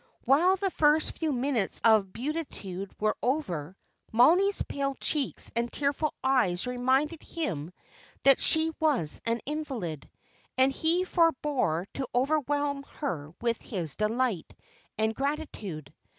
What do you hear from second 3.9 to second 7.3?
Mollie's pale cheeks and tearful eyes reminded